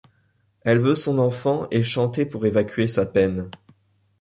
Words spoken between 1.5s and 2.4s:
et chanter